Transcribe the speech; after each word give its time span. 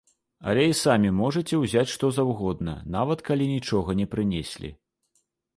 Але 0.51 0.61
і 0.69 0.77
самі 0.79 1.11
можаце 1.17 1.59
ўзяць 1.63 1.93
што 1.93 2.11
заўгодна, 2.19 2.73
нават 2.97 3.21
калі 3.31 3.51
нічога 3.55 3.99
не 4.01 4.09
прынеслі. 4.15 4.77